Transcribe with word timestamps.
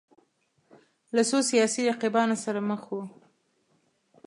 له 1.15 1.21
څو 1.29 1.37
سیاسي 1.49 1.81
رقیبانو 1.89 2.35
سره 2.43 2.59
مخ 2.69 2.81
وو 2.91 3.03